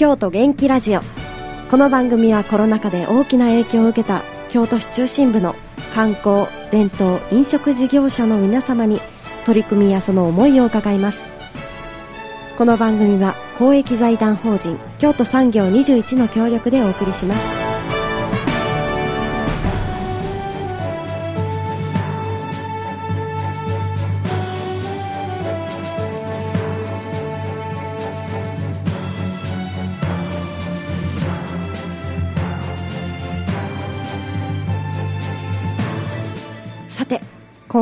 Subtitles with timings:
[0.00, 1.02] 京都元気ラジオ。
[1.70, 5.54] この番組はコロナ禍で大きな影響を受けた京都市中心部の
[5.94, 8.98] 観光伝統飲食事業者の皆様に
[9.44, 11.26] 取り組みやその思いを伺います。
[12.56, 17.59] この番組は公益財団法人京都産業21の協力でお送りします。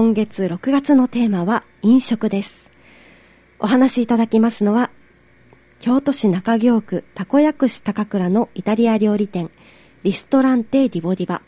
[0.08, 2.70] 今月6月のテーマは飲食です。
[3.58, 4.90] お話しいただきますのは
[5.80, 9.50] 京都市中京区たこ薬師高倉のイタリア料理店
[10.04, 11.42] リストランテディボディバ。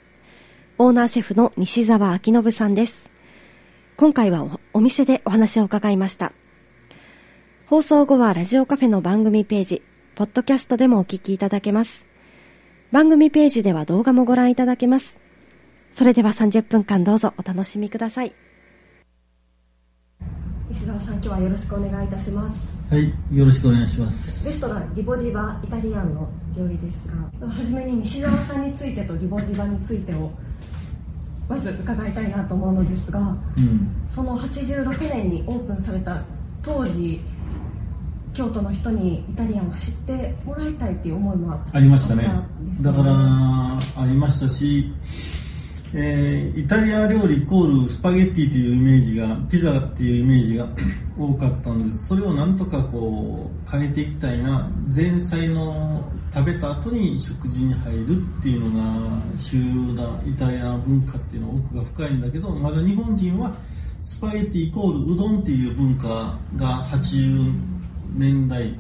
[0.77, 3.09] オーナーシェフの西澤明信さんです。
[3.97, 6.35] 今回はおお店でお話を伺いました。
[7.65, 9.83] 放送後はラジオカフェの番組ページ
[10.15, 12.05] ポッドキャストでもお聞きいただけます。
[12.93, 15.19] 番組ページでは動画もご覧いただけます。
[15.95, 18.35] それでは30分間どうぞお楽しみください。
[20.71, 24.47] 石澤さん今日はよろしくお願いいたしますはい、よろしくお願いします。
[24.49, 27.07] レストランリボディバイタリアンの料理です
[27.41, 30.33] がはじめに西澤さんについてとリボディバについてを
[31.49, 33.21] まず伺いたいなと思うのですが
[33.57, 36.23] うん、その86年にオープンされた
[36.63, 37.21] 当時
[38.33, 42.85] 京都の人にイタリアンを知ってもらいたいっていう思いもありましたねあったんです。
[42.85, 44.93] よだから、ありましたし、
[45.93, 50.69] えーイタリア料理イコールスパゲッティというイメージが、ピザっていうイメージが
[51.19, 52.07] 多かったんです。
[52.07, 54.71] それをなんとかこう、変えていきたいな。
[54.95, 63.53] 前菜の食べた後に食事に入るっていうのが主要なイタリア文化っていうのは奥が深いんだけど、まだ日本人は
[64.03, 67.53] スパゲッティイコールうどんっていう文化が80
[68.17, 68.75] 年代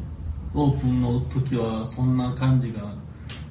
[0.54, 2.92] オープンの時はそんな感じが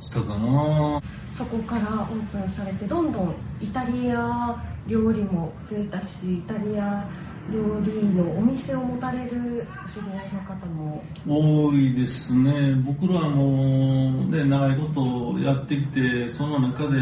[0.02, 4.56] したかなそこからオープンされてどんどんイタリア
[4.88, 7.08] 料理も増えたしイタリア
[7.52, 11.04] 料理のお店を持たれるお知り合いの方も。
[11.28, 12.76] 多いですね。
[12.86, 17.00] 僕らもね長いことやってきてその中で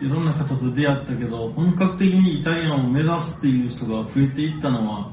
[0.00, 5.10] いろんな方と出会ったけど本格的にイタリアンを目指すっていう人が増えていったのは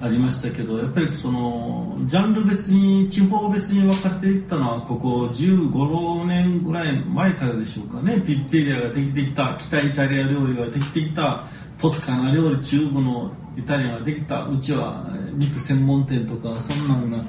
[0.00, 8.20] ありましたけどやっぱりそのジャンル別に地方別に分かれていったのはここ1 5 6年ぐらい前からでしょうかね。
[8.20, 11.44] ピッツェリアができてきた北イタリア料理ができてきた
[11.78, 14.46] トスカナ料理中部のイタリアンができた。
[14.46, 17.24] うちはえー肉専門店とかそんなのが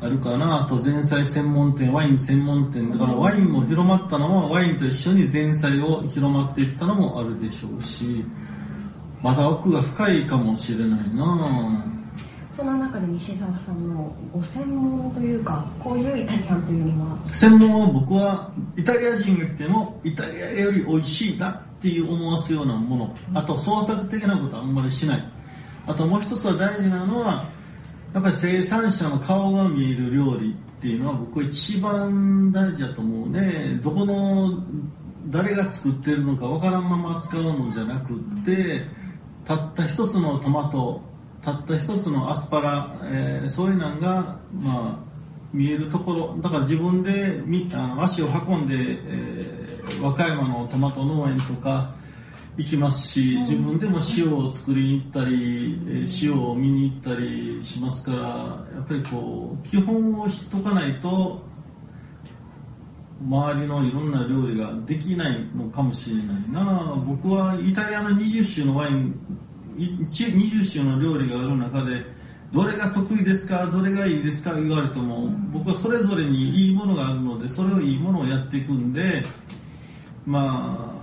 [0.00, 0.64] あるかな。
[0.64, 8.24] あと前菜専門店ワイン専門店だからワインも広まったのはワインと一緒に前菜を広まっていったのもあるでしょうし
[9.22, 12.01] まだ奥が深いかもしれないな
[12.54, 23.16] その中で西澤さんのご専門というかこういうイタリアンというには専門は僕はイタリア人が来てもイタリアより美味しいなっていう思わすようなもの。
[23.34, 25.24] あと創作的なことはあんまりしない。
[25.86, 27.48] あともう一つは大事なのは
[28.14, 33.80] やっぱり生産者の顔が見える料理っていうのは僕は一番大事だと思うね。
[33.82, 34.62] どこの
[35.28, 38.84] 誰が作ってるのかわからんまま扱うのじゃなくって
[39.44, 41.00] たった一つのトマト
[41.42, 45.12] たった一つのアスパラ、えーそういうのがまあ
[45.52, 46.36] 見えるところ。
[46.40, 49.62] だから自分でみあの足を運んで、えー
[50.00, 51.92] 和歌山のトマト農園とか
[52.56, 61.42] 行きますし自分でも塩を作りに行ったり、えー塩を見に行ったりしますからやっぱりこう基本を知っとかないと
[63.20, 67.02] 周りのいろんな料理ができないのかもしれないな。
[67.06, 69.14] 僕はイタリアの20種のワインい
[69.76, 72.04] 20種の料理がある中で
[72.52, 79.24] どれが得意ですかどれがいいですか言われても僕はそれぞれにいいものがあるのでそれをいいものをやっていくんで
[80.26, 81.02] まあ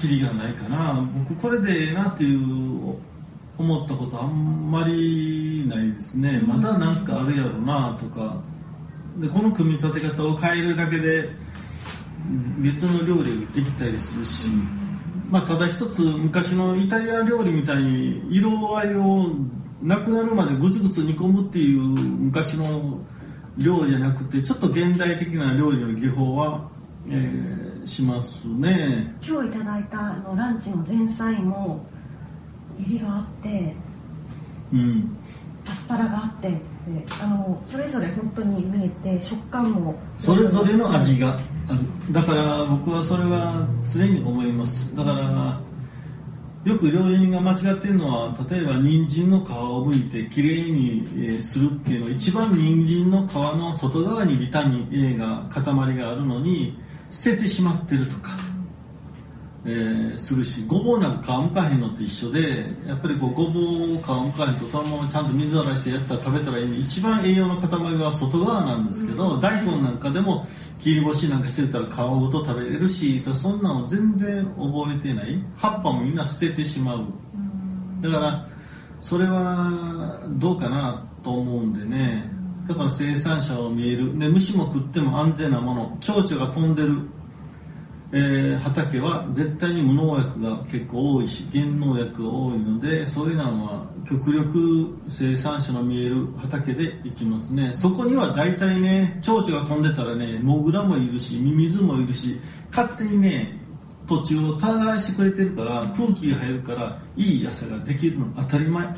[0.00, 1.08] キリがないかな。
[1.26, 2.96] 僕これでええなっていう
[3.58, 6.42] 思ったことあんまりないですね。
[6.46, 8.36] まだなんかあるやろなとか。
[9.18, 11.30] でこの組み立て方を変えるだけで
[12.58, 14.50] 別の料理ができたりするし、
[15.28, 19.26] まあ、ただ一つ昔のイタリア料理みたいに色合いを
[19.82, 23.00] なくなるまでグツグツ煮込むっていう昔の
[23.56, 26.68] 料理じゃなくてちょっと現代的な料理の技法は、
[27.08, 29.14] えーしますね。
[29.26, 31.86] 今日いただいたあのランチの前菜も
[32.80, 33.74] エビがあって
[34.72, 35.16] うん。
[35.68, 36.58] アスパラがあってで
[37.20, 39.94] あのそれぞれ本当に見えて食感も。
[40.18, 41.40] それぞれの味が
[42.10, 44.94] だから僕はそれは常に思います。
[44.94, 45.60] だから
[46.64, 55.64] よく料理人が間違ってるのは例えば人参の皮を剥いてきれいに、するっていうのは一番人参の皮の外側にビタミン A が塊
[55.96, 56.76] があるのに
[57.10, 58.30] 捨ててしまってるとか、
[59.64, 75.42] えーするしごぼうなんか皮むかへんのと一緒でやっぱりこうごぼうを皮むかへんとそのままちゃんと水洗いしてやったら食べたらいいのに一番栄養の塊は外側なんですけど、大根なんかでも切り干しなんかしてたら皮ごと食べれるしそんなの全然覚えてない。
[75.56, 77.06] 葉っぱもみんな捨ててしまう。
[78.00, 78.48] だから
[79.00, 82.30] それはどうかなと思うんでね。
[82.68, 84.18] だから生産者を見える。
[84.18, 85.96] で虫も食っても安全なもの。
[86.00, 87.02] 蝶々が飛んでる、
[88.18, 97.72] えー畑は絶対に無農薬が結構多いし原農薬が多いのでそういうのは極力生産者の見える畑で行きますね。
[97.74, 102.40] そこには大体ね蝶々が飛んでたらねモグラもいるしミミズもいるし
[102.70, 103.60] 勝手にね
[104.06, 108.32] 土地を耕してくれてるから空気が入るからいい野菜ができるの。
[108.34, 108.96] 当たり前。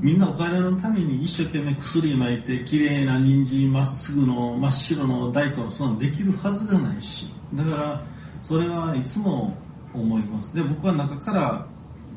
[0.00, 7.39] みんなお金のために一生懸命薬撒いて綺麗な人参まっすぐの真っ白の大根そんなのできるはずがないし。
[7.54, 8.02] だから
[8.42, 9.56] それはいつも
[9.92, 10.54] 思います。
[10.54, 11.66] で僕は中から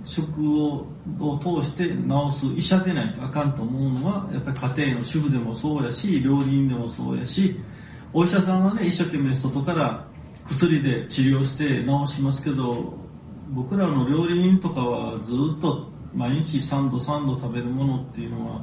[0.03, 0.29] 食
[0.61, 0.85] を
[1.39, 7.55] 通して治す医者でないとあかんと思うのはやっぱり家庭の主婦でもそうやし料理人でもそうやし
[8.11, 10.05] お医者さんはね一生懸命外から
[10.45, 12.93] 薬で治療して治しますけど
[13.51, 18.61] 僕らの料理人とかはずっと毎日3度3度食べるものっていうのは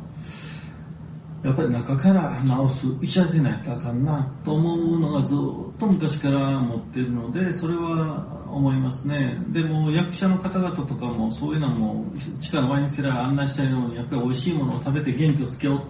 [1.43, 2.39] やっぱり中から
[2.69, 5.37] 治す医者でないとあかんなと思うのがずっ
[5.79, 9.39] と昔から持ってるのでそれは思いますね。
[9.49, 12.05] でも役者の方々とかもそういうのも
[12.41, 15.81] 地下のワインセラー案内したようにやっぱり美味しいものを食べて元気をつけよう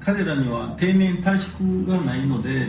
[0.00, 2.68] 彼らには定年退職がないので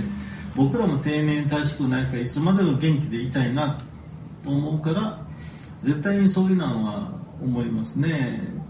[0.55, 3.81] 僕らも定年退職ないからいつまでも元気でいたいな
[4.43, 5.25] と思うから
[5.81, 8.60] 絶対にそういうのは思いますね。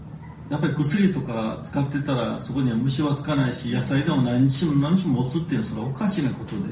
[0.52, 6.62] やっぱり薬とか使ってたらそこには虫はつかないし野菜でも何日も何日も持つっていうのはそれはおかしなことで。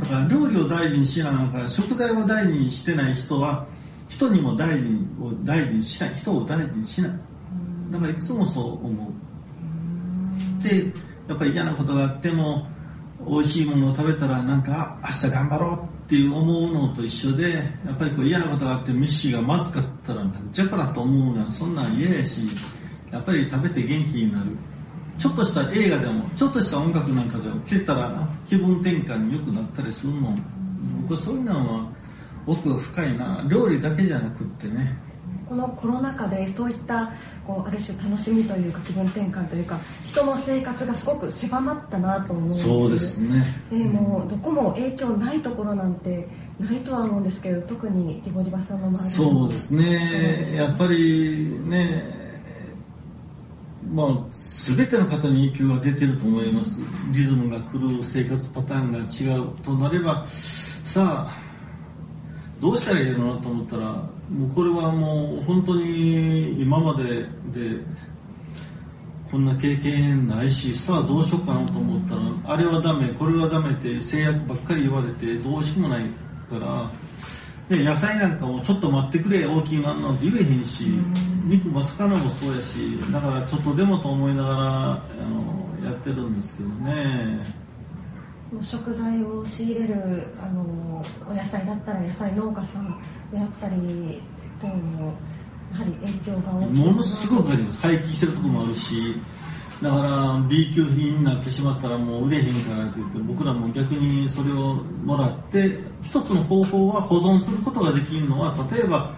[0.00, 3.66] だから料理を大事にしながら食材を大事にしてない人は
[4.08, 7.12] 人にも大事にを大事にしない人を大事にしない。
[7.90, 9.12] だからいつもそう思
[10.58, 10.62] う。
[10.62, 10.86] で
[11.28, 12.66] やっぱり嫌なことがあっても
[13.28, 22.48] 美味しいものを食べたらなんかあ明日頑張ろうっていう思うのと一緒でやっぱりこう嫌なことがあってミッシーがまずかったらなんじゃからと思うのはそんなん嫌やし
[23.10, 24.56] やっぱり食べて元気になる。
[25.18, 30.42] ちょっとした映画でもちょっとした音楽なんかでも聴いたら気分転換によくなったりするもん。
[31.02, 31.90] 僕はそういうのは
[32.46, 33.44] 奥が深いな。
[33.50, 34.96] 料理だけじゃなくってね
[35.48, 37.12] このコロナ禍でそういった
[37.46, 42.62] こうある種楽しみというか気分転換というか人の生活がすごく狭まったなと思うんです。
[42.64, 43.44] そうですね。
[43.70, 46.28] でもうどこも影響ないところなんて
[46.60, 50.54] ないとは思うんですけど特にリボリバさんの周りそうですね。
[50.54, 52.18] やっぱりね
[53.90, 56.82] まあ全ての方に影響が出てると思います。
[57.12, 60.26] リズムが狂う生活パターンが違うとなれば
[60.84, 61.47] さあ
[62.60, 63.84] どうしたらいいのなと思ったら
[64.30, 67.22] もうこれはもう本当に今まで
[67.52, 67.80] で
[69.30, 72.22] こんな経験ないしさあどうしようかなと思ったら
[72.54, 76.04] あれはダメこれはダメって制約ばっかり言われてどうしようもない
[76.48, 76.90] から
[77.68, 80.88] で野菜なんかもちょっと待ってくれ大きいなんなんて言えへんし
[81.44, 85.00] 肉も魚もそうやしだからちょっとでもと思いながらあ
[85.82, 87.67] のやってるんですけどね
[88.62, 93.00] 食材を仕入れるあのお野菜だったら野菜農家さん
[93.30, 94.22] であったり
[94.60, 95.14] とも
[95.72, 97.80] やはり影響が大きいものすごくあります。
[97.82, 99.14] 廃棄してるとこもあるし
[99.82, 104.74] だから B 級品になってしまったらもう売れへんからと言って僕らも逆にそれを
[105.04, 109.14] もらって一つの方法は保存することができるのは例えば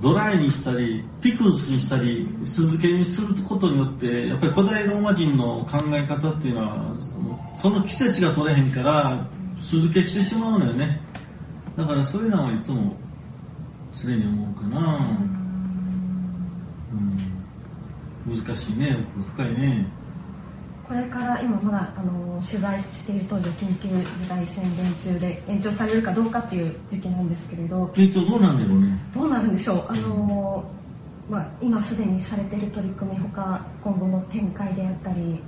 [0.00, 6.94] ドライにしたりピクルスにしたり酢漬けにすることによってやっぱり古代ローマ人の考え方っていうのは
[7.56, 9.26] その季節が取れへんから
[9.58, 11.00] 酢漬けしてしまうのよね。
[11.76, 12.94] だからそういうのはいつも
[13.94, 15.18] 常に思うかな、
[18.26, 18.98] うん、難しいね。
[19.18, 19.86] 奥が深いね
[20.86, 28.98] これから今まだあの取材している当時緊急事態宣言中で延長されるかどうかっていう時期なんですけれどえっとどうなんだろうね。
[29.14, 29.86] どうなるんでしょう？
[29.88, 30.64] あの、
[31.28, 35.40] まあ、今すでにされている取り組みほか今後の展開であったり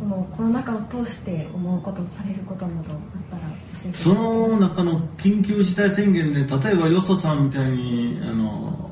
[0.00, 2.98] このコロナ禍を通して思うことされることなどあっ
[3.30, 3.42] たら
[3.82, 8.90] 教えてその中の緊急事態宣言で例えばよそさんみたいにあの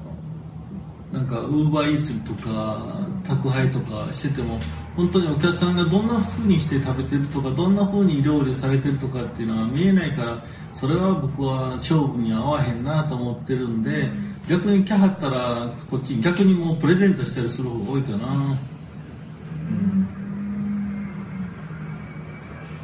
[1.12, 4.60] なんかウーバーイーツとか宅配とかしてても
[4.96, 14.10] 本当にお客さんがどんな風にして食べてるとかどんな風に料理されてるとかっていうのは見えないからそれは僕は勝負に合わへんなと思ってるんで、
[14.48, 18.58] 逆に来はったらこっち逆にもうプレゼントしたりする方が多いかな、うん。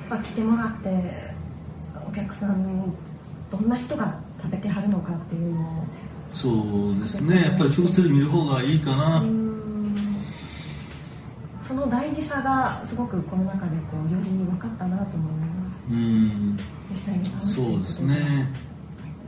[0.09, 1.35] まあ、来てもらって
[2.09, 2.93] お客さん
[3.51, 5.85] どんな人が食べてはるのかっていうのを。
[6.35, 7.43] そうですね。
[7.43, 9.23] やっぱり直接見る方がいいかな、
[11.67, 15.81] その大事さがすごくこの中でこうより分かったなと思います。
[15.91, 16.59] うん。
[16.91, 18.49] 実際にそうですね。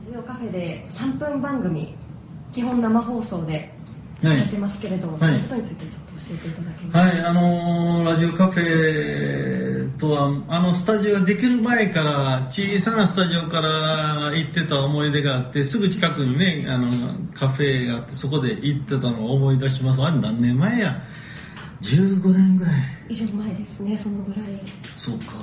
[0.05, 1.95] ラジオカフェで3分番組
[2.51, 3.73] 基本生放送で
[4.21, 6.99] やってますけれども、はい、そのことについてちょっと教えていただけますか？
[6.99, 20.01] はい、あのー、ラジオカフェとはあのスタジオができる前から小さなスタジオから行ってた思い出があってすぐ近くにねあのカフェがあってそこで行ってたのを思い出します。
[20.01, 21.01] あれ何年前や？
[21.81, 22.73] 15年ぐらい。
[23.09, 24.61] 以上前ですねそのぐらい。
[24.95, 25.33] そうか。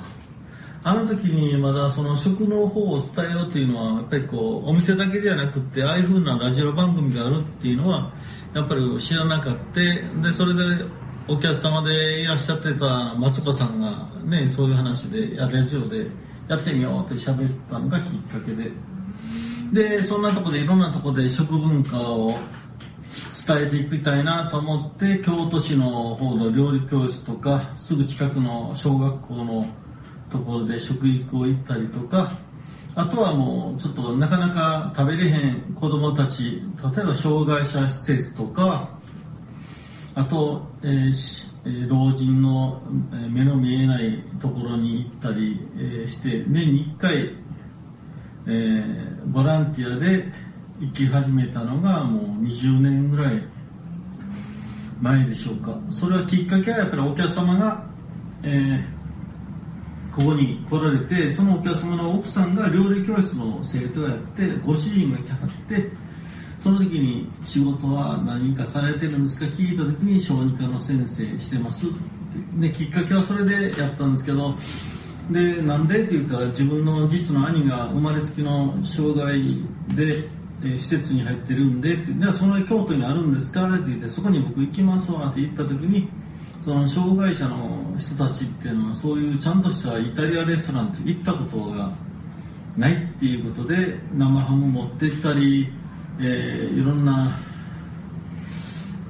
[0.85, 8.13] あの時にまだその食の方を伝えようというのはやっぱりこうお店だけではなくてああいうふうなラジオ番組があるっていうのは
[8.53, 10.85] やっぱり知らなかったでそれで
[11.29, 16.09] お客様でいらっしゃってた松岡さんがねそういう話でやラジオで
[16.49, 18.73] やってみようって喋ったのがきっかけで。
[19.73, 22.37] でそんなとこでいろんなとこで食文化を
[23.45, 29.67] 伝えていきたいなと思って京都市の方の料理教室とかすぐ近くの小学校の
[30.31, 32.39] ところで食育を行ったりとか
[32.95, 36.63] あとはもうちょっとなかなか食べれへん子供たち
[36.95, 38.91] 例えば障害者施設とか
[40.15, 42.83] あと、えー、老人の
[43.31, 45.59] 目の見えないところに行ったり、
[46.07, 47.17] して年に1回、
[48.47, 50.27] えー、ボランティアで
[50.83, 53.43] 行き始めたのがもう20年ぐらい
[55.01, 55.79] 前でしょうか。
[55.91, 57.87] それはきっかけはやっぱりお客様が、
[58.43, 59.03] えー
[60.15, 65.91] ここに来られてそのお客様の奥さんが料理教室の生徒をやってご主人がいてはって
[66.59, 69.47] その時に仕事は何かされてるんですか？
[69.47, 71.87] 聞いた時に小児科の先生してます。
[71.87, 74.55] ってできっかけはそれでやったんですけど
[75.31, 79.65] でなんでって言ったら自分の実の兄が生まれつきの障害
[79.97, 80.29] で、
[80.63, 86.09] えー、施設に入ってるんでってでその京都にあるんですかって言ってそこに僕行きますわって言った時に
[86.65, 91.93] その障害者の人たちっていうのはそういうちゃんとしたイタリアレストランって行ったことが
[92.77, 95.73] ないっていうことで生ハム持ってったり、
[96.21, 97.39] えー、いろんな、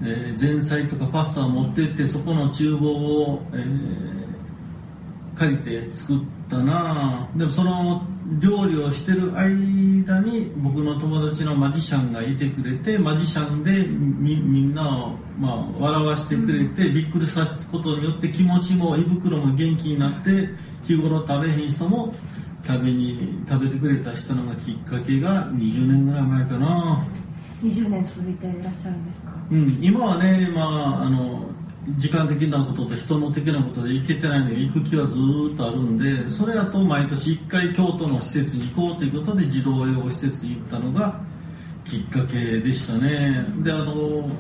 [0.03, 2.91] えー、前菜とかパスタを持ってってそこの厨房
[3.35, 6.19] を、えー、借りて作っ
[6.49, 8.03] たなでもその
[8.41, 9.49] 料理をしてる間
[10.21, 20.49] に僕の友達のマジシャンがいてくれてマジシャンでみんなを、まあ、笑わしてくれて、びっくりさせることによって気持ちも胃袋も元気になって
[20.85, 22.15] 日頃食べへん人も
[22.67, 27.07] 食べに食べてくれた人のがきっかけが20年ぐらい前かな。
[27.63, 31.47] 20年続いていらっしゃるんですか、うん、今はね、まあ、あの
[31.97, 35.19] 時間的なことと人の的なことで行けてないので行く気はず
[35.53, 41.21] っとあるんでそれやと毎年1回京都の施設に行こうということで児童養護施設に行ったのが
[41.85, 43.45] きっかけでしたね。
[43.59, 44.31] であの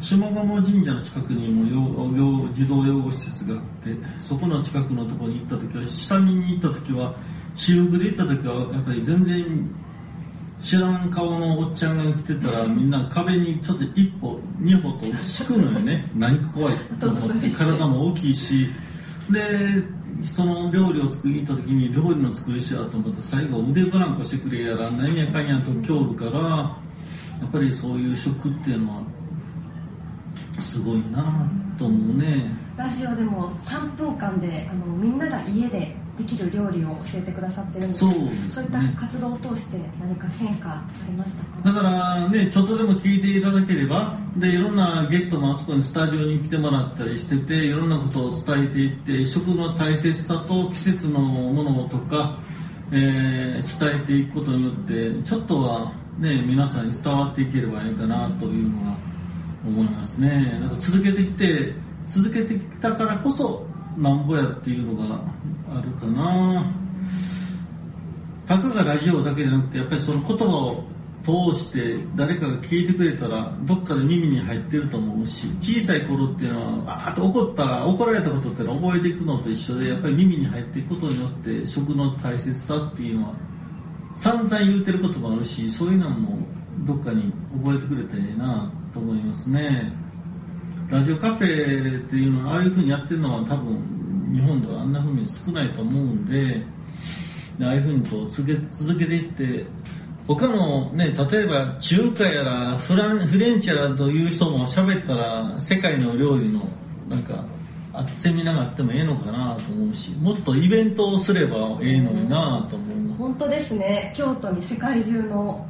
[0.00, 7.14] 下鴨神社の近くにも児童養護施設があってそこの近くのところに行った時は下見に行った時は
[7.54, 9.70] 私服で行った時はやっぱり全然
[10.62, 16.08] 知らん顔のおっちゃんが来てたらみんな壁にちょっと一歩二歩と引くのよね。
[16.14, 18.70] 何か怖いと思って体も大きいし。
[19.30, 19.40] で
[20.24, 26.76] その料理を作りに行った時に料理の作りしやと思って最後腕ブランコしてくれやら何やかんやと今日からや
[27.46, 29.02] っぱりそういう食っていうのは
[30.60, 32.50] すごいなと思うね。
[32.76, 41.72] ラジオでも3分間であのみんなが家でできる料理を教えてくださってるんでそう、ね、そういった活動を通して何か変化ありましたか？
[41.72, 52.38] だからねちょっとでも聞いていただければでいろんなゲストもあそこにスタジオに来てもらったりしてていろんなことを伝えていって食の大切さと季節のものとか、
[52.92, 58.96] えー、伝えていくことによってちょっとはね皆さんに伝わっていければいいかなというのは
[59.64, 60.58] 思いますね。
[60.60, 61.74] なんか続けてきて
[62.06, 65.20] 続けてきたからこそなんぼやっていうのが
[65.76, 66.64] あるかな。
[68.46, 70.84] たかがラジオだけじゃなくてやっぱりその言葉を
[71.22, 83.34] 通して誰かが聞いてくれたらどっかで耳に入ってると思うし小さい頃っていうのはあーっと怒った怒られたことってのは覚えていくのと一緒でやっぱり耳に入っていくことによって食の大切さっていうのは
[84.14, 86.38] 散々言うてることもあるしそういうのも
[86.80, 87.32] どっかに
[87.62, 89.92] 覚えてくれたらいいなと思いますね。
[90.92, 96.62] ラジオカフェっていうのはああいうふうにやってるのは多分日本ではあんなふうに少ないと思うんで
[97.62, 99.64] ああいうふうにこう続け続けていって
[100.28, 106.68] 他のね例えば中華やらフランフレンチやらという人も喋ったら世界の料理の
[107.08, 107.42] なんか
[107.94, 113.16] あセミナーがあってもええのかなと思うしもっとイベントをすればええのになと思う。
[113.16, 114.12] 本当ですね。
[114.14, 115.66] 京都に世界中の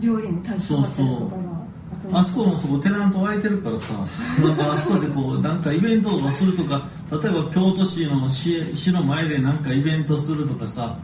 [0.00, 1.49] 料理に携わってる方が。
[2.12, 3.92] あそこもそこテナント空いてるからさ
[4.42, 10.98] なんかあそこでこうなんかイベントをするとか例えば京都市の市市の前でなんかイベントするとかさ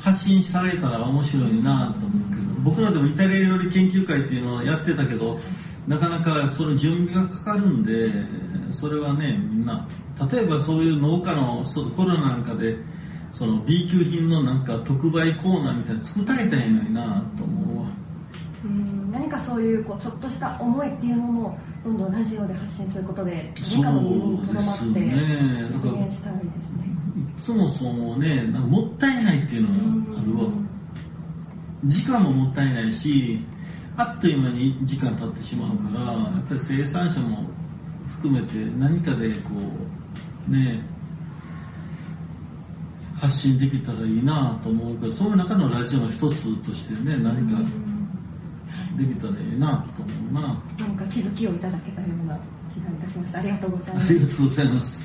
[0.00, 5.38] 発信されたら面白いなと思うけど僕らでもイタリア料理研究会っていうのをやってたけど
[5.86, 8.10] なかなかその準備がかかるんで
[8.72, 9.88] それはねみんな
[10.32, 11.64] 例えばそういう農家の
[11.96, 12.76] コロナなんかで
[13.32, 18.09] その B 級品のなんか特売コーナーみたいなの作ったいたいのになと思うわ。
[18.64, 19.10] うん。
[19.10, 24.86] 何かそういうこうちょっつした思いっていうのもどんどんラジオで発信することで何かの耳にとどまって実
[26.06, 26.84] 現したらいいですね。
[27.16, 30.50] いつもそうねなんかもったいないっていうのがあるわ。
[31.84, 33.40] 時間ももったいないし
[33.96, 37.44] あっという間に時間経ってしまうからやっぱり生産者も
[38.08, 39.50] 含めて何かでこ
[40.48, 40.82] うね
[43.16, 47.58] 発信できたらいいなと思うけどその中のラジオの一つとしてね何か
[48.96, 50.62] できたらいいなと思うな。
[50.78, 52.38] 何か気づきをいただけたような
[52.72, 53.38] 気がいたしました。
[53.38, 54.10] ありがとうございます。
[54.10, 55.04] ありがとうございます。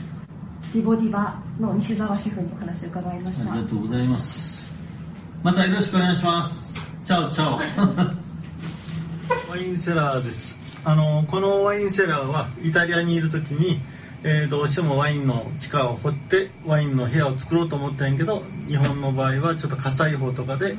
[0.74, 3.52] ディボディバの西澤シェフにお話を伺いました。
[3.52, 4.76] ありがとうございます。
[5.44, 6.98] またよろしくお願いします。
[7.06, 7.60] チャオチャオ。
[9.50, 10.60] ワインセラーです。
[10.84, 13.82] あのこのワインセラーはイタリアにいる時に
[14.28, 20.76] えー、どうしてもワインの地下を掘ってワインの部屋を作ろうと思ったんやけど日本の場合はちょっと火災法とかで、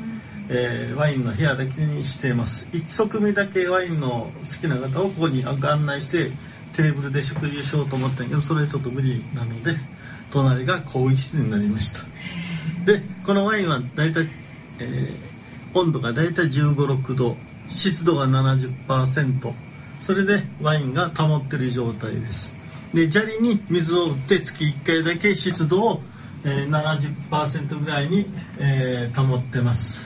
[0.48, 2.68] えー、ワインの部屋だけにしています。
[2.72, 6.30] 一組だけワインの好きな方をここに案内して
[6.74, 9.72] テーブルで食事をしようと思ったんやけどそれちょっと無理なので
[10.30, 12.00] 隣が更衣室になりました。
[12.84, 14.28] でこのワインは大体、
[14.78, 17.36] えー、温度が大体1 5 6度
[17.68, 19.52] 湿度が70%
[20.00, 22.54] それでワインが保ってる状態です。
[22.94, 26.02] で砂利に水を打って月1回だけ湿度を、
[26.44, 28.26] えー、70%ぐらいに、
[28.58, 30.05] えー、保ってます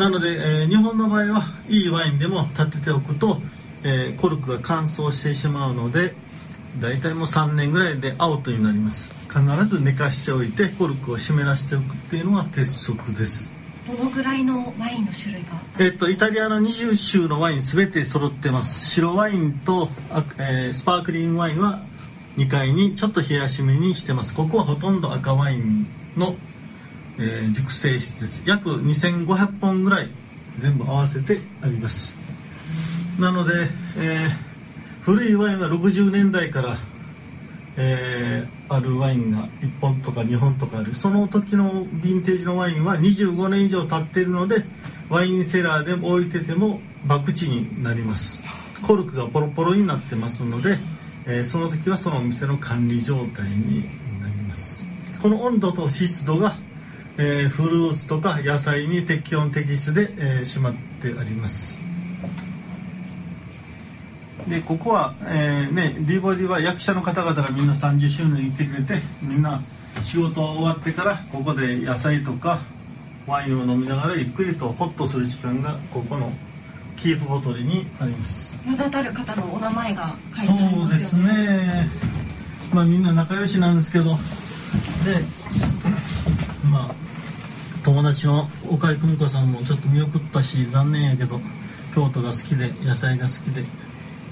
[0.00, 3.38] なので、えー、日本の場合はいいワインでも立てておくと、
[3.84, 6.14] えー、コルクが乾燥してしまうので
[6.80, 9.12] 大体もう3年ぐらいでアウトになります。
[9.28, 13.52] 必ず寝かしておいてコルクを湿らしておくっていうのが鉄則です。
[13.86, 15.50] どのぐらいのワインの種類が？
[15.78, 18.88] えっとイタリアの20種のワイン全て揃ってます。
[18.88, 19.90] 白ワインと、
[20.38, 21.82] えー、スパークリングワインは
[22.38, 24.34] 2階にちょっと冷やしめにしてます。
[24.34, 25.86] ここはほとんど赤ワイン
[26.16, 26.36] の、
[27.20, 28.42] えー、熟成室です。
[28.46, 30.10] 約2500本ぐらい
[30.56, 32.18] 全部合わせてあります。
[33.18, 33.52] なので、
[33.98, 36.78] えー、古いワインは60年代から
[37.76, 40.94] えー、あるワインが1本とか2本とかある。
[40.94, 44.64] その時のヴィンテージのワインは25年以上経っているので
[45.08, 48.42] ワインセラーでも置いてても博打になります。
[48.82, 50.78] コルクがポロポロになってますので、
[51.26, 53.84] えー、その時はそのお店の管理状態に
[54.20, 54.86] なります。
[55.22, 56.56] この温度と湿度が、
[57.18, 61.80] えー、フルーツとか野菜に適温適質で、えー、しまってあります。
[64.48, 69.62] でここは、えーね、ディーボディは役者の方々がみんな30周年いてくれてみんな
[70.02, 72.60] 仕事終わってからここで野菜とか
[73.26, 76.32] ワインを飲みながらゆっくりとホッとする時間がここの
[76.96, 78.58] キープボトルにあります。
[78.66, 81.88] 名だたる方のお名前が書いてあります、ね、そうですね。
[82.72, 84.16] まあみんな仲良しなんですけど。
[85.04, 85.22] で
[86.70, 86.94] まあ
[87.82, 91.40] 友達の岡井久美子さんもちょっと見送ったし残念やけど
[91.94, 93.64] 京都が好きで野菜が好きで。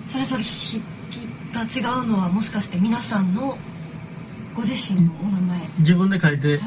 [0.08, 3.58] それぞれ筆記が違うのはもしかして皆さんの
[4.54, 5.68] ご自身のお名前。
[5.78, 6.60] 自分で書いて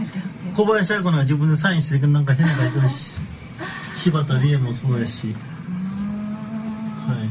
[0.56, 3.06] 小林彩子が自分でサインしてるなんか変な書いてるし
[3.98, 5.28] 柴田理恵もそうやし。
[5.28, 5.34] は
[7.14, 7.30] い。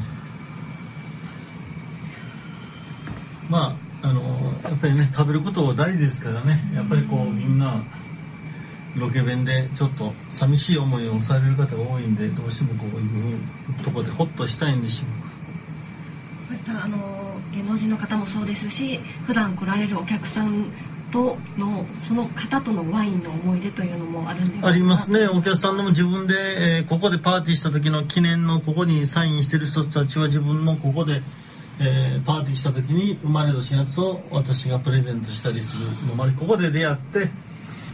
[3.48, 4.22] まああの
[4.62, 6.70] やっぱりね食べることは大事ですからね。
[6.74, 7.82] やっぱりこうみんな
[8.96, 15.20] ロケ弁でちょっと寂しい思いをされる方が多いんでどうしてもこういうとこでホッとしたいんでしょう
[16.82, 20.66] あの芸能人の方もそうですし普段来られるお客さん
[21.10, 25.26] とのその方とのワインの思い出というのもあるんでありますね。
[25.26, 31.22] お客さんのも自分で、えー、ここでパーティーした時の記念のここにサインしてる人たちは自分のここで、
[31.80, 37.28] えー、パーティーした時に生まれ年のやつを私がプレゼントしたりするのもここで出会って、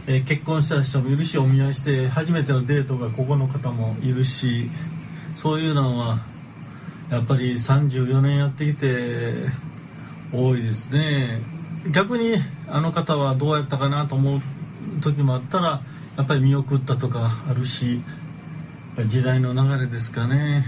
[0.09, 4.71] え、結婚した人もいるしお見合いして初めてのデートがここの方もいるし
[5.35, 6.19] そういうのは
[7.09, 9.33] やっぱり34年やってきて
[10.31, 11.41] 多いですね。
[11.91, 12.35] 逆に
[12.69, 14.41] あの方はどうやったかなと思う
[15.01, 15.81] 時もあったら
[16.15, 18.01] やっぱり見送ったとかあるし
[19.07, 20.65] 時代の流れですかね。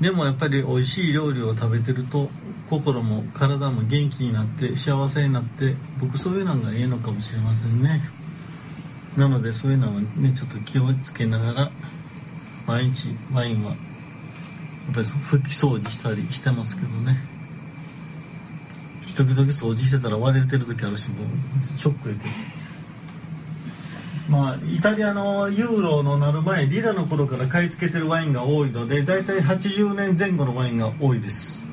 [0.00, 2.28] でもやっぱり美味しい料理を食べてると
[2.68, 8.02] 心も体も元気になって幸せになって僕そういうのがええのかもしれませんね。
[9.16, 11.70] なのでそういうのはねちょっと気をつけながら
[12.66, 17.18] 毎日ワインはやっぱり拭き掃除したりしてますけどね。
[19.14, 22.30] 時々掃除してたら割れてる時あるしもうショックやけど。
[24.28, 31.64] まあ、イタリアのユーロのなる前リラの頃から買い付けてるワインが多いので大体80年前後のワインが多いです、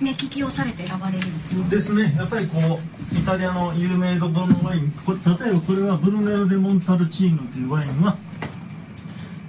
[0.00, 2.14] 目利きをされて選ばれるんですですね。
[2.16, 8.16] やっぱりこうイタリアの有名どころのワインこ例えばこれはブルネロ・デ・モンタルチーノというワインは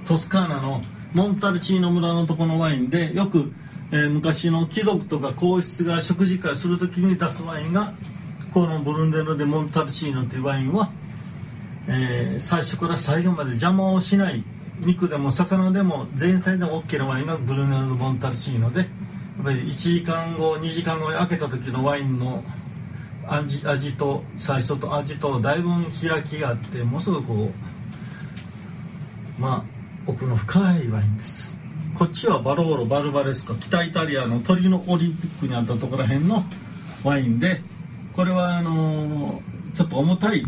[0.06, 0.82] トスカーナの
[1.14, 3.54] モンタルチーノ村のとこのワインでよく、
[3.92, 7.94] えー、昔の貴族とか皇室が食事会する時に出すワインが
[8.54, 10.92] このブルネロ・デ・モンタルチーノというワインは
[11.88, 14.44] えー、最初から最後まで邪魔をしない
[14.80, 18.88] 肉でも魚でも前菜でも OK なワインがブルネロ・デモンタルチーノで
[19.42, 22.44] っぱり1時間後2時間後に開けた時のワインの
[23.28, 25.70] 味味と最初と味とだいぶ
[26.08, 27.52] 開きがあってもうすぐこ
[29.40, 29.66] うまあ
[30.06, 31.60] 奥の深いワインです。
[31.96, 36.44] こっちはバローロ・バルバレスコ北イタリアのトリノオリンピックにあったところら辺の
[37.04, 37.62] ワインで
[38.16, 40.44] これはあのー、ちょっと重たい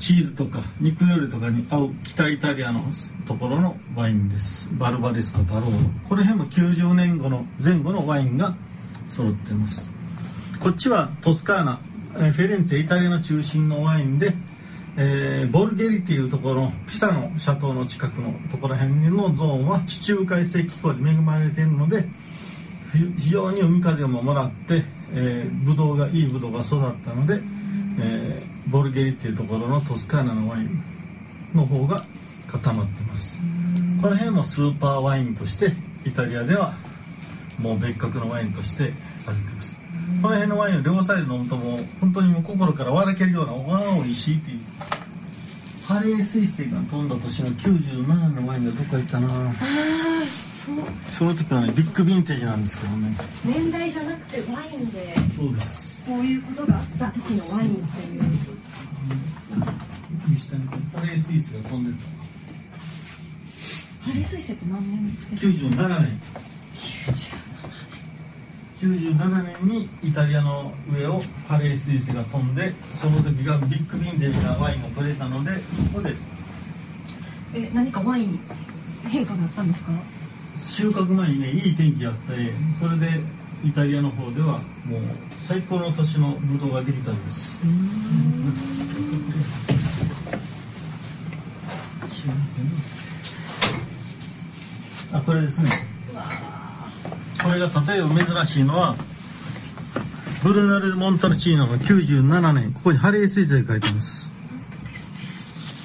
[0.00, 2.82] チーズとか肉料理とかに合う北イタリアの
[3.26, 4.70] ところのワインです。
[4.72, 5.76] バルバレスコバローロ
[6.08, 8.56] この辺も90年後の前後のワインが
[9.10, 9.90] 揃ってます。
[10.58, 11.80] こっちはトスカーナ
[12.14, 14.32] フェレンツェイタリアの中心のワインで、
[14.96, 22.08] えー、ボルゲリっていうところピサのシャトーの近くのところ辺のゾーンは地中海性気候で恵まれているので
[23.18, 24.82] 非常に海風ももらって、
[25.12, 27.40] えー、ブドウがいいブドウが育ったので、
[28.00, 30.82] えーボルゲリっていうところのトスカーナのワイン
[31.54, 32.04] の方が
[32.46, 33.40] 固まってます。
[34.00, 35.72] この辺もスーパーワインとして
[36.04, 36.76] イタリアでは
[37.58, 39.76] もう別格のワインとしてされてます。
[40.22, 44.60] この辺のワインを両サイド飲むともう本当にもう心から笑けるようなおわおいしいっていう
[45.84, 49.28] ハレー彗星が飛んだ年の97のワインがどこ行ったな。
[49.28, 49.52] あ
[50.64, 50.76] そう。
[51.10, 53.16] その時はねビッグヴィンテージなんですけどね。
[53.44, 55.14] 年代じゃなくてワインで。
[55.36, 58.20] そうですこういうことがあった時のワインっていう。
[60.38, 60.62] 下に
[60.94, 62.06] ハレースイスが飛んでた。
[64.10, 66.20] ハレースイスって何年97年
[68.80, 76.14] 97年にイタリアの上をハレースイスが飛んでその時がビッグヴィンテージなワインが取れたのでそこで。
[77.52, 78.40] え何かワイン
[79.08, 79.90] 変化があったんですか？
[80.56, 83.20] 収穫前にねいい天気やってそれで
[83.64, 85.00] イタリアの方ではもう
[85.36, 87.60] 最高の年のブドウができたんです。
[95.12, 95.70] あこれですね。
[97.42, 98.96] これが例えば珍しいのは
[100.42, 102.72] ブルナル・モンタルチーノの97年。
[102.72, 104.30] ここにハレー彗星書いてます。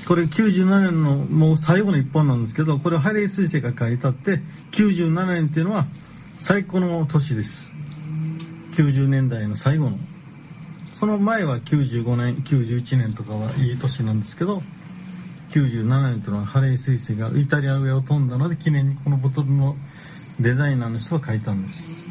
[0.07, 4.39] これ97年のもう最後の一本なんですけどこれハレー彗星が書いてあって
[4.71, 5.87] 97年っていうのは
[6.37, 7.64] 最高の年です
[8.75, 9.97] 90年代の最後の
[10.95, 14.61] その前は95年91年とかはいい年なんですけど
[15.49, 19.75] 97年というのはハレー彗星がイタリア上を飛んだので記念にこのボトルの
[20.41, 22.05] デザイナーの人が書いたんです。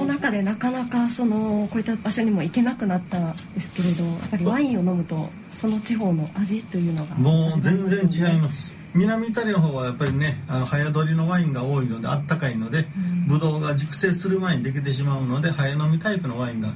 [0.00, 7.14] コロナ禍でなかなかそのこういった場所にも行けなくなったんですけれどやっぱりワインを飲むとその地方の味というのが。
[7.16, 8.74] もう全然違います。
[8.94, 12.86] 南イタリアの方はやっぱりねあの早取りのワインが多いのであったかいので、
[13.28, 16.74] ブドウが熟成する前にできてしまうので早飲みタイプのワインが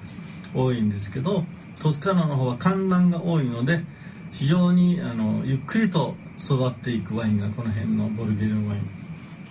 [0.55, 1.45] 多いんですけど
[1.81, 3.81] トスカナの方は寒暖が多いので
[4.31, 9.04] 非常にあのゆっくりと育っていくワインがこの辺のボルゲリのワイン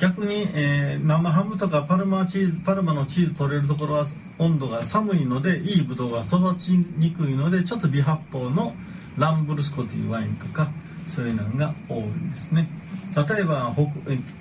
[0.04, 4.06] 逆に、えー、生ハムとかパルマチーズパルマのチーズ取れるところは
[4.38, 8.76] 温度が寒いのでいいブドウが育ちにくいのでちょっと微発泡の
[9.18, 10.74] ランブルスコというワインとか
[11.08, 12.68] そういうのが多いですね。
[13.16, 13.74] 例えば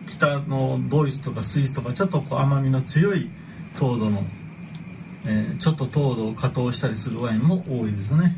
[0.08, 3.30] 北北のドイツとかスイスとかちょっとこう甘みの強い
[3.78, 4.24] 糖度の、
[5.26, 8.36] えー、ちょっと糖度を加糖したりするワインも多いですね。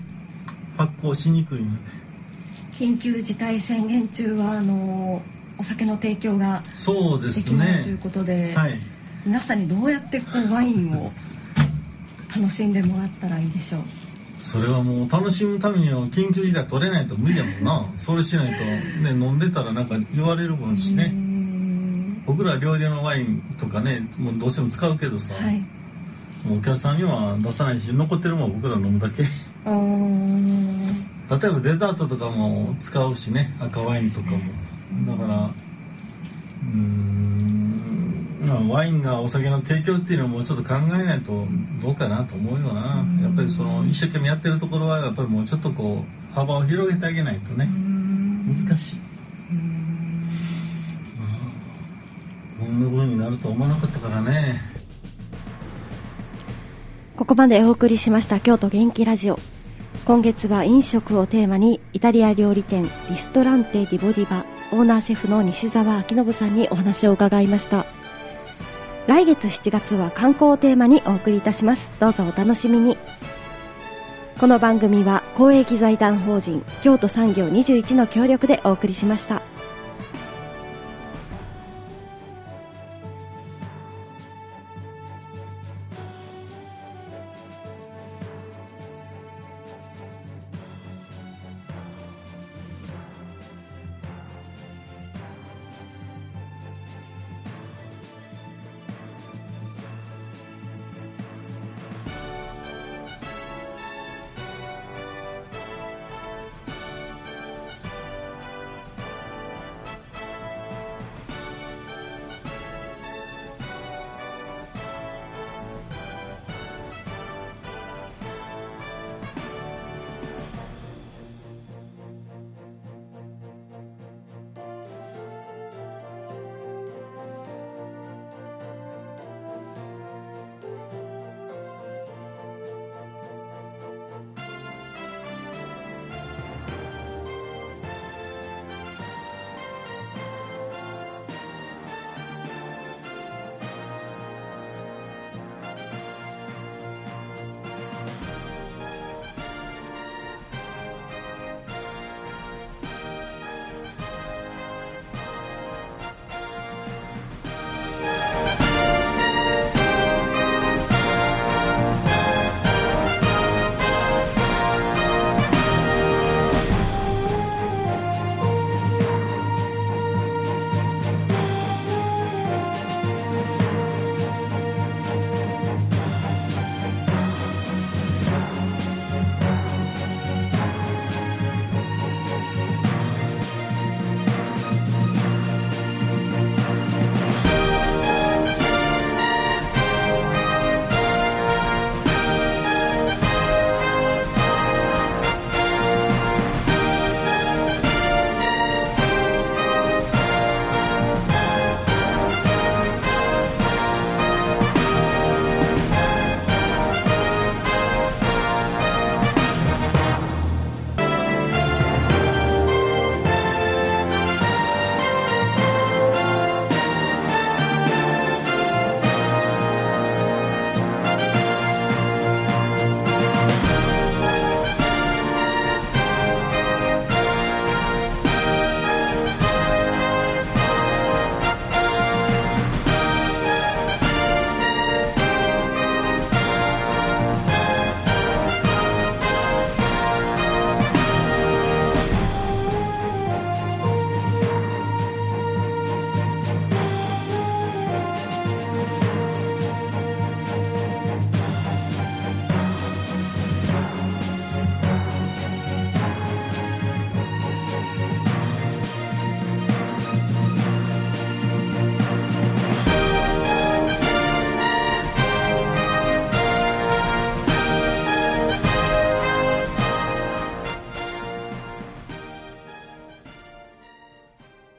[0.76, 1.80] 発酵しにくいので。
[2.74, 5.22] 緊急事態宣言中はあの
[5.58, 7.82] お酒の提供がそうですね。
[7.84, 8.78] ということで、はい、
[9.24, 11.12] 皆さんにどうやってこうワインを
[12.34, 13.82] 楽しんでもらったらいいでしょう？
[14.42, 17.86] それはもう楽しむためには緊急事態取れないと無理やもんな。
[17.96, 21.14] それしないとね飲んでたらなんか言われるもんしね。
[22.26, 25.62] 僕ら料理のワインとかねもうどうしても使うけどさ、はい、
[26.50, 29.22] お客さんには出さないし残ってるもん僕ら飲むだけ。
[29.22, 29.28] 例
[31.48, 34.38] えばデザートとかも使うしね赤ワインとかも
[35.06, 35.50] だから
[36.62, 37.24] うん
[38.46, 41.46] まあワインがお酒の提供っていうのはもうちょっと考えないと
[41.82, 43.06] どうかなと思うよな。
[43.22, 47.68] やっぱりその一生懸命やってるところはやっぱりもうちょっとこう幅を広げてあげないとね。
[48.46, 49.00] 難しい。
[52.60, 52.80] こん。
[52.80, 54.60] なことになると思わなかったからね。
[57.16, 59.38] ここまでお送りしました京都元気ラジオ。
[60.04, 67.86] 今月は飲食をテーマにイタリア料理店リストランテ・ディボディバオーナーシェフの西澤明信さんにお話を伺いました。
[69.06, 71.90] 来月7月は観光をテーマにお送りいたします。
[72.00, 72.96] どうぞお楽しみに。
[74.38, 79.42] この番組は公益財団法人京都産業21の協力でお送りしました。